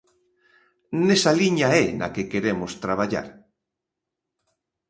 Nesa 1.07 1.31
liña 1.39 1.69
é 1.83 1.85
na 1.99 2.07
que 2.13 2.29
queremos 2.31 2.71
traballar. 2.83 3.27